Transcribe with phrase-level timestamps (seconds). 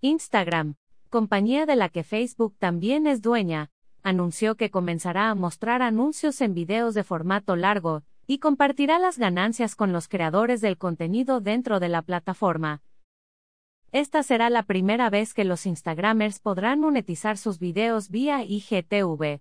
[0.00, 0.76] Instagram,
[1.10, 3.72] compañía de la que Facebook también es dueña,
[4.04, 9.74] anunció que comenzará a mostrar anuncios en videos de formato largo, y compartirá las ganancias
[9.74, 12.82] con los creadores del contenido dentro de la plataforma.
[13.90, 19.40] Esta será la primera vez que los Instagramers podrán monetizar sus videos vía IGTV.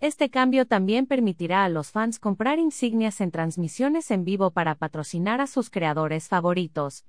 [0.00, 5.40] Este cambio también permitirá a los fans comprar insignias en transmisiones en vivo para patrocinar
[5.42, 7.04] a sus creadores favoritos.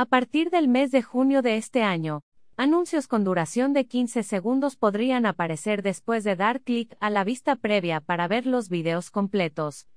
[0.00, 2.22] A partir del mes de junio de este año,
[2.56, 7.56] anuncios con duración de 15 segundos podrían aparecer después de dar clic a la vista
[7.56, 9.88] previa para ver los videos completos.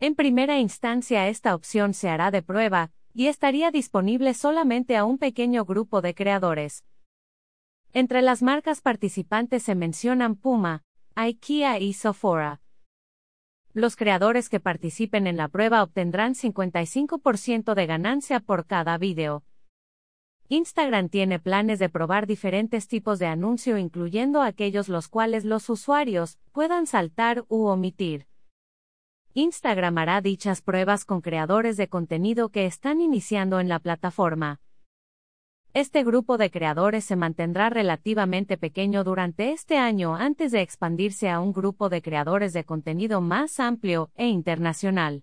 [0.00, 5.16] En primera instancia esta opción se hará de prueba, y estaría disponible solamente a un
[5.16, 6.84] pequeño grupo de creadores.
[7.94, 10.82] Entre las marcas participantes se mencionan Puma,
[11.14, 12.60] IKEA y Sephora.
[13.72, 19.44] Los creadores que participen en la prueba obtendrán 55% de ganancia por cada video.
[20.48, 26.40] Instagram tiene planes de probar diferentes tipos de anuncio incluyendo aquellos los cuales los usuarios
[26.50, 28.26] puedan saltar u omitir.
[29.34, 34.58] Instagram hará dichas pruebas con creadores de contenido que están iniciando en la plataforma.
[35.72, 41.38] Este grupo de creadores se mantendrá relativamente pequeño durante este año antes de expandirse a
[41.38, 45.22] un grupo de creadores de contenido más amplio e internacional.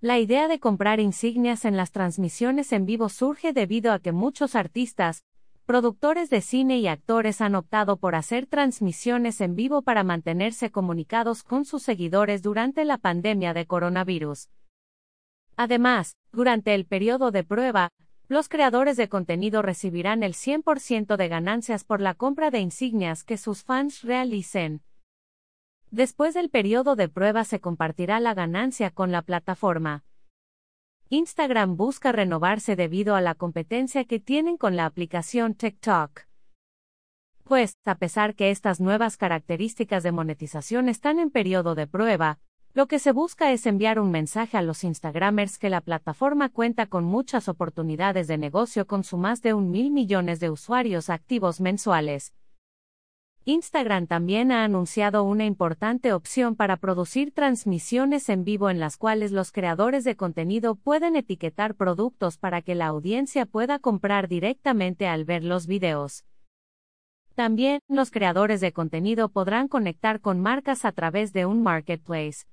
[0.00, 4.54] La idea de comprar insignias en las transmisiones en vivo surge debido a que muchos
[4.54, 5.22] artistas,
[5.66, 11.42] productores de cine y actores han optado por hacer transmisiones en vivo para mantenerse comunicados
[11.42, 14.48] con sus seguidores durante la pandemia de coronavirus.
[15.56, 17.92] Además, durante el periodo de prueba,
[18.28, 23.36] los creadores de contenido recibirán el 100% de ganancias por la compra de insignias que
[23.36, 24.82] sus fans realicen.
[25.90, 30.04] Después del periodo de prueba se compartirá la ganancia con la plataforma.
[31.08, 36.22] Instagram busca renovarse debido a la competencia que tienen con la aplicación TikTok.
[37.44, 42.40] Pues, a pesar que estas nuevas características de monetización están en periodo de prueba,
[42.76, 46.84] lo que se busca es enviar un mensaje a los Instagramers que la plataforma cuenta
[46.84, 51.58] con muchas oportunidades de negocio con su más de un mil millones de usuarios activos
[51.58, 52.34] mensuales.
[53.46, 59.32] Instagram también ha anunciado una importante opción para producir transmisiones en vivo en las cuales
[59.32, 65.24] los creadores de contenido pueden etiquetar productos para que la audiencia pueda comprar directamente al
[65.24, 66.26] ver los videos.
[67.34, 72.44] También, los creadores de contenido podrán conectar con marcas a través de un marketplace.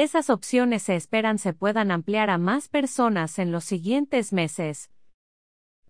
[0.00, 4.90] Esas opciones se esperan se puedan ampliar a más personas en los siguientes meses.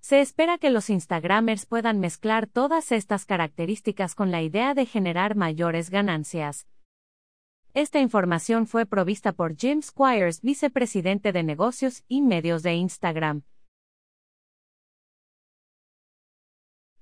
[0.00, 5.37] Se espera que los Instagramers puedan mezclar todas estas características con la idea de generar
[5.37, 6.66] mayores ganancias.
[7.72, 13.42] Esta información fue provista por Jim Squires, vicepresidente de negocios y medios de Instagram.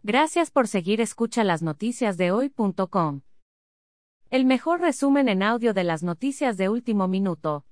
[0.03, 3.23] Gracias por seguir escucha las noticias de hoy.com.
[4.31, 7.65] El mejor resumen en audio de las noticias de último minuto.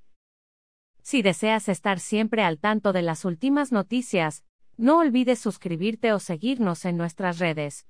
[1.03, 4.43] Si deseas estar siempre al tanto de las últimas noticias,
[4.79, 7.87] no olvides suscribirte o seguirnos en nuestras redes.